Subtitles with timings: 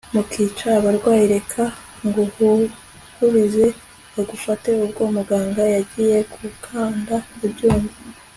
[0.15, 1.63] mukica abarwayi, reka
[2.05, 3.65] nguhururize
[4.13, 4.69] bagufate!
[4.85, 7.89] ubwo umuganga yagiye gukanda ibyuma